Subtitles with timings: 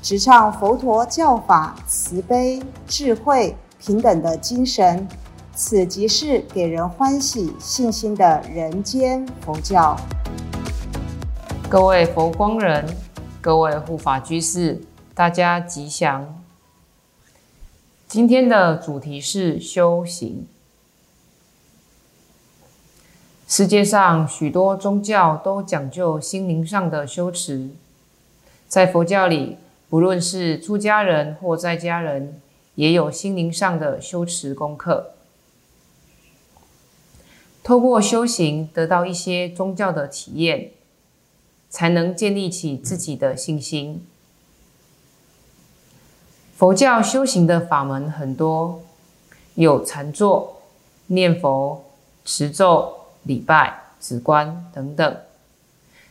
[0.00, 5.06] 直唱佛陀教法慈悲、智慧、平等的精神，
[5.54, 9.98] 此即是给人欢喜、信心的人间佛教。
[11.68, 12.86] 各位佛光人，
[13.40, 14.80] 各位护法居士，
[15.14, 16.42] 大家吉祥。
[18.06, 20.46] 今天的主题是修行。
[23.48, 27.70] 世界上许多宗教都讲究心灵上的修持，
[28.68, 29.58] 在佛教里。
[29.88, 32.40] 不论是出家人或在家人，
[32.74, 35.12] 也有心灵上的修持功课。
[37.62, 40.70] 透过修行得到一些宗教的体验，
[41.68, 44.06] 才能建立起自己的信心。
[46.54, 48.82] 佛教修行的法门很多，
[49.54, 50.62] 有禅坐、
[51.06, 51.84] 念佛、
[52.24, 55.16] 持咒、礼拜、止观等等，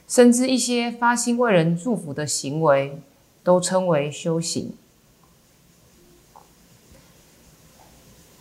[0.08, 3.00] 甚至一些发心为人祝福的行为。
[3.48, 4.76] 都称为修行。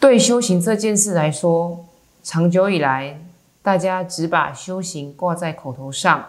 [0.00, 1.86] 对修行这件事来说，
[2.24, 3.20] 长久以来，
[3.62, 6.26] 大家只把修行挂在口头上，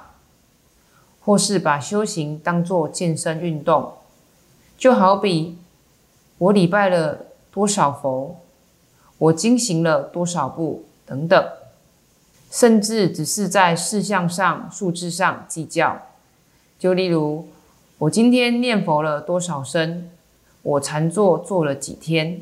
[1.22, 3.94] 或是把修行当作健身运动，
[4.78, 5.58] 就好比
[6.38, 8.40] 我礼拜了多少佛，
[9.18, 11.50] 我经行了多少步等等，
[12.52, 16.00] 甚至只是在事项上、数字上计较。
[16.78, 17.48] 就例如。
[18.00, 20.08] 我今天念佛了多少声？
[20.62, 22.42] 我禅坐坐了几天？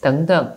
[0.00, 0.52] 等等，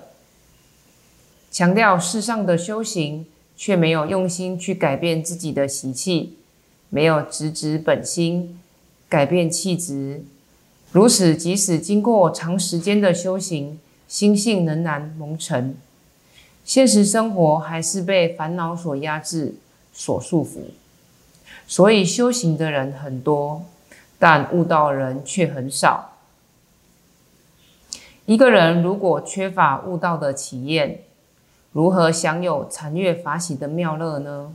[1.51, 6.37] 强调世上的修行，却没有用心去改变自己的习气，
[6.89, 8.59] 没有直指本心，
[9.07, 10.23] 改变气质。
[10.91, 15.77] 如此，即使经过长时间的修行，心性仍然蒙尘，
[16.65, 19.53] 现实生活还是被烦恼所压制、
[19.93, 20.61] 所束缚。
[21.67, 23.63] 所以，修行的人很多。
[24.21, 26.11] 但悟道人却很少。
[28.27, 31.01] 一个人如果缺乏悟道的体验，
[31.71, 34.53] 如何享有禅悦法喜的妙乐呢？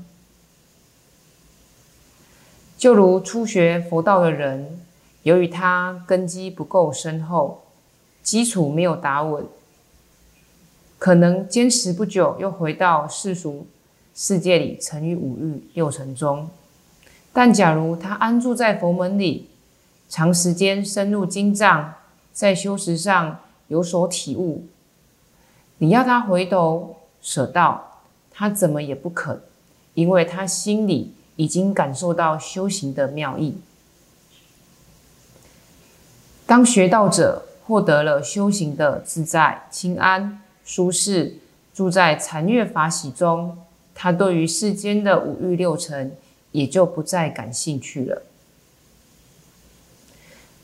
[2.78, 4.81] 就如初学佛道的人，
[5.25, 7.65] 由于他根基不够深厚，
[8.22, 9.44] 基础没有打稳，
[10.97, 13.66] 可能坚持不久，又回到世俗
[14.15, 16.49] 世界里沉于五欲六尘中。
[17.32, 19.50] 但假如他安住在佛门里，
[20.09, 21.94] 长时间深入经藏，
[22.33, 24.67] 在修持上有所体悟，
[25.78, 29.41] 你要他回头舍道，他怎么也不肯，
[29.94, 33.56] 因为他心里已经感受到修行的妙意。
[36.47, 41.38] 当学道者获得了修行的自在、清安、舒适，
[41.75, 43.59] 住在禅悦法喜中，
[43.93, 46.17] 他对于世间的五欲六尘
[46.53, 48.23] 也就不再感兴趣了。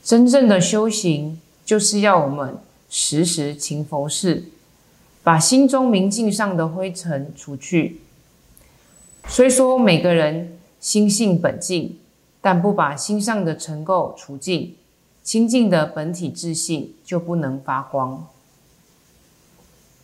[0.03, 2.57] 真正的修行，就是要我们
[2.89, 4.43] 时时勤佛事，
[5.23, 8.01] 把心中明镜上的灰尘除去。
[9.29, 11.97] 虽说每个人心性本净，
[12.41, 14.75] 但不把心上的尘垢除尽，
[15.23, 18.27] 清净的本体自信就不能发光。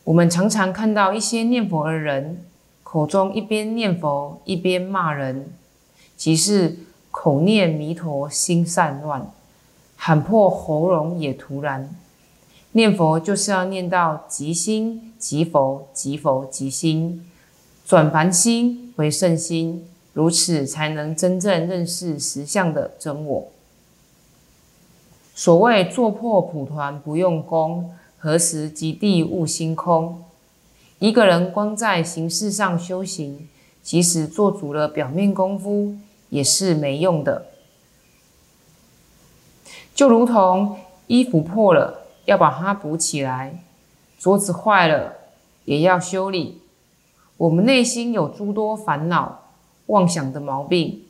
[0.05, 2.41] 我们常常看到一些念佛的人，
[2.83, 5.51] 口中一边念佛一边骂人，
[6.15, 6.77] 即是
[7.11, 9.29] 口念弥陀，心散乱。
[10.01, 11.93] 喊破喉咙也徒然。
[12.71, 17.25] 念佛就是要念到即心即佛，即佛即心，
[17.85, 23.49] 转凡心为圣心，如此才能真正认识实相的真我。
[25.35, 30.23] 所谓坐破蒲团不用功，何时即地悟心空？
[30.99, 33.49] 一个人光在形式上修行，
[33.83, 35.95] 即使做足了表面功夫，
[36.29, 37.47] 也是没用的。
[39.99, 43.49] 就如同衣服破了，要把它补起来；
[44.17, 45.13] 桌子坏了，
[45.65, 46.61] 也要修理。
[47.35, 49.41] 我们内心有诸多烦恼、
[49.87, 51.03] 妄想的毛病，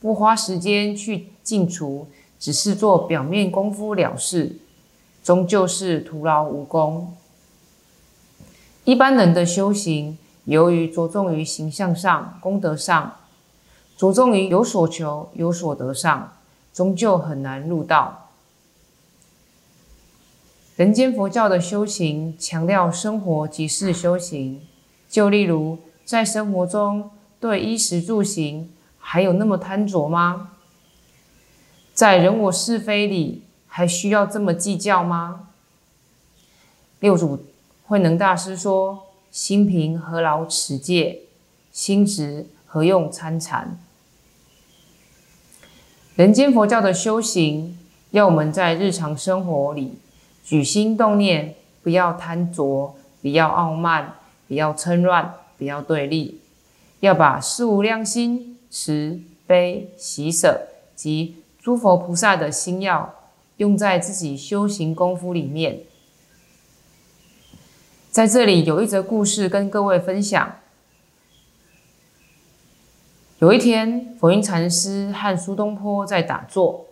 [0.00, 2.08] 不花时间去净除，
[2.40, 4.56] 只是做表面功夫了事，
[5.22, 7.14] 终究是徒劳无功。
[8.82, 13.18] 一般人的修行，由于着重于形象上、功德上，
[13.96, 16.32] 着重于有所求、有所得上，
[16.74, 18.18] 终究很难入道。
[20.82, 24.60] 人间佛教的修行强调生活即是修行，
[25.08, 27.08] 就例如在生活中
[27.38, 28.68] 对衣食住行
[28.98, 30.54] 还有那么贪着吗？
[31.94, 35.50] 在人我是非里还需要这么计较吗？
[36.98, 37.44] 六祖
[37.86, 41.20] 慧能大师说：“心平何劳持戒，
[41.70, 43.78] 心直何用参禅。”
[46.16, 47.78] 人间佛教的修行，
[48.10, 49.98] 要我们在日常生活里。
[50.44, 54.14] 举心动念，不要贪着，不要傲慢，
[54.48, 56.40] 不要嗔乱，不要对立，
[57.00, 63.14] 要把事无量心、慈悲、喜舍及诸佛菩萨的心要
[63.58, 65.80] 用在自己修行功夫里面。
[68.10, 70.56] 在这里有一则故事跟各位分享。
[73.38, 76.86] 有一天，佛印禅师和苏东坡在打坐。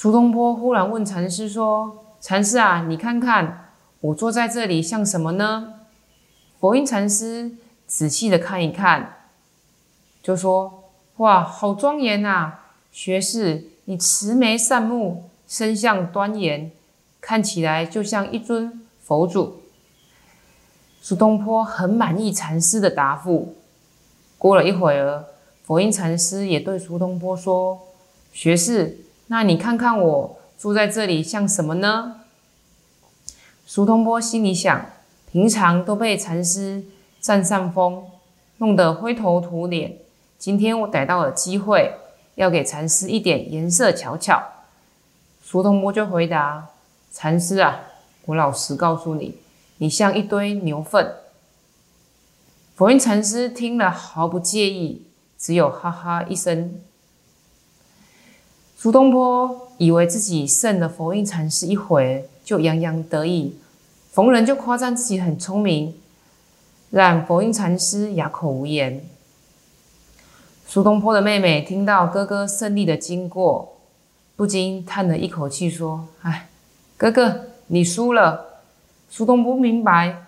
[0.00, 5.74] 苏东坡忽然问禅师说：“禅师啊，你看看我坐在这里像什么呢？”
[6.60, 7.50] 佛印禅师
[7.84, 9.16] 仔细的看一看，
[10.22, 10.84] 就说
[11.18, 12.66] ：“哇，好庄严啊！
[12.92, 16.70] 学士，你慈眉善目，身相端严，
[17.20, 19.62] 看起来就像一尊佛祖。”
[21.02, 23.56] 苏东坡很满意禅师的答复。
[24.38, 25.24] 过了一会儿，
[25.64, 27.80] 佛印禅师也对苏东坡说
[28.32, 32.22] ：“学士。”那你看看我住在这里像什么呢？
[33.66, 34.86] 苏东坡心里想：
[35.30, 36.82] 平常都被禅师
[37.20, 38.06] 占上风，
[38.56, 39.98] 弄得灰头土脸。
[40.38, 41.94] 今天我逮到了机会，
[42.36, 44.42] 要给禅师一点颜色瞧瞧。
[45.42, 46.68] 苏东坡就回答
[47.12, 47.80] ：“禅师啊，
[48.24, 49.38] 我老实告诉你，
[49.76, 51.16] 你像一堆牛粪。”
[52.74, 56.80] 佛印禅师听了毫不介意，只有哈哈一声。
[58.80, 63.58] 苏东坡以为自己胜了佛印禅师一回，就洋洋得意，
[64.12, 65.96] 逢人就夸赞自己很聪明，
[66.90, 69.04] 让佛印禅师哑口无言。
[70.64, 73.78] 苏东坡的妹妹听到哥哥胜利的经过，
[74.36, 76.48] 不禁叹了一口气，说：“哎，
[76.96, 78.62] 哥哥，你输了。”
[79.10, 80.26] 苏东坡明白，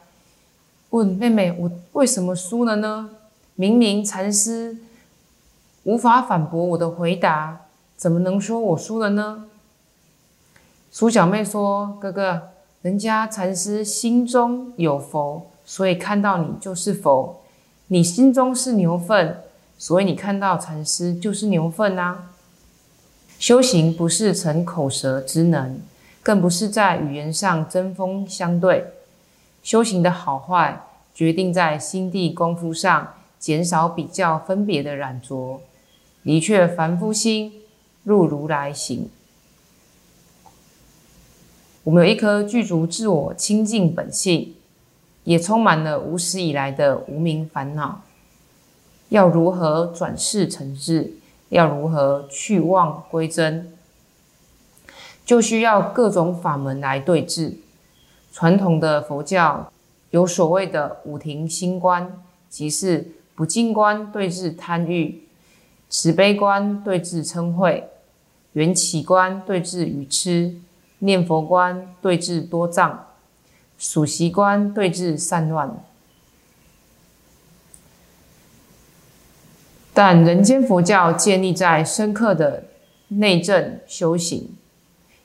[0.89, 3.11] 问妹妹：“我为什么输了呢？
[3.55, 4.77] 明明禅师
[5.85, 7.61] 无法反驳我的回答。”
[8.01, 9.45] 怎么能说我输了呢？
[10.91, 12.49] 苏小妹说：“哥哥，
[12.81, 17.43] 人家禅师心中有佛，所以看到你就是佛；
[17.89, 19.43] 你心中是牛粪，
[19.77, 22.31] 所以你看到禅师就是牛粪啊。
[23.39, 25.79] 修行不是逞口舌之能，
[26.23, 28.87] 更不是在语言上针锋相对。
[29.63, 35.61] 修行的好坏，决定在心地功夫上，减少比较分别的染着，
[36.23, 37.53] 离却凡夫心。”
[38.03, 39.11] 入如来行，
[41.85, 44.55] 我们有一颗具足自我清净本性，
[45.25, 48.03] 也充满了无始以来的无名烦恼。
[49.11, 51.15] 要如何转世成智？
[51.51, 53.73] 要如何去妄归真？
[55.25, 57.59] 就需要各种法门来对治。
[58.33, 59.73] 传统的佛教
[60.11, 65.23] 有所谓的五停心观，即是不净观对治贪欲。
[65.91, 67.83] 慈悲观对治嗔恚，
[68.53, 70.55] 缘起观对治愚痴，
[71.01, 73.07] 念佛观对治多障，
[73.77, 75.83] 数习观对治散乱。
[79.93, 82.63] 但人间佛教建立在深刻的
[83.09, 84.57] 内证修行，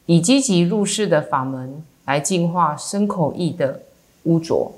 [0.07, 3.83] 以积极入世的法门来净化身口意的
[4.23, 4.71] 污浊。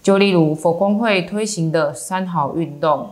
[0.00, 3.10] 就例如佛光会推行的三好运动。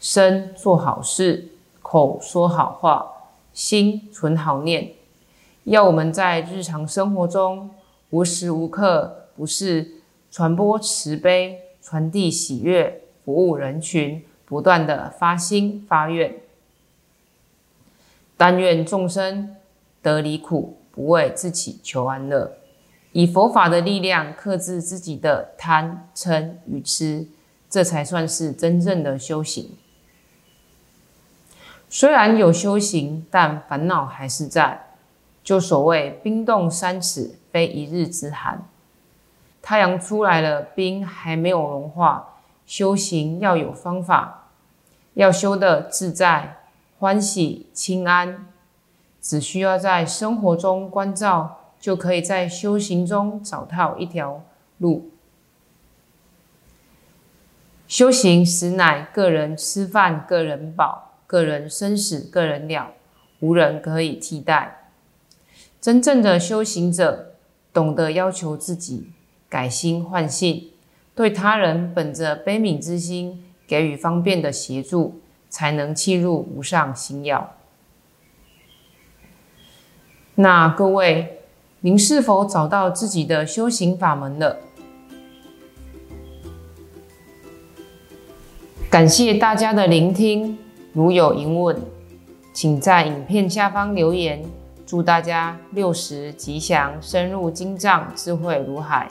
[0.00, 1.50] 身做好事，
[1.82, 3.06] 口说好话，
[3.52, 4.92] 心存好念，
[5.64, 7.68] 要我们在日常生活中
[8.08, 9.86] 无时无刻不是
[10.30, 16.34] 传播慈悲、传递喜悦、服务人群，不断的发心发愿，
[18.38, 19.54] 但愿众生
[20.00, 22.50] 得离苦，不为自己求安乐，
[23.12, 27.26] 以佛法的力量克制自己的贪嗔与痴，
[27.68, 29.70] 这才算是真正的修行。
[31.92, 34.86] 虽然有修行，但烦恼还是在。
[35.42, 38.62] 就所谓冰冻三尺，非一日之寒。
[39.60, 42.36] 太阳出来了，冰还没有融化。
[42.64, 44.50] 修行要有方法，
[45.14, 46.58] 要修的自在、
[47.00, 48.46] 欢喜、清安。
[49.20, 54.42] 只需要在生活中关照，就可以在修行中找到一条
[54.78, 55.10] 路。
[57.88, 61.09] 修行实乃个人吃饭，个人饱。
[61.30, 62.92] 个人生死，个人了，
[63.38, 64.90] 无人可以替代。
[65.80, 67.34] 真正的修行者
[67.72, 69.12] 懂得要求自己
[69.48, 70.70] 改心换性，
[71.14, 77.54] 对他人本着悲悯之心给予方便的协助，才能契入无上心要。
[80.34, 81.42] 那各位，
[81.82, 84.58] 您是否找到自己的修行法门了？
[88.90, 90.58] 感谢大家的聆听，
[90.92, 91.80] 如有疑问，
[92.52, 94.44] 请在影片下方留言。
[94.84, 99.08] 祝大家六十吉祥，深入经藏，智慧如海。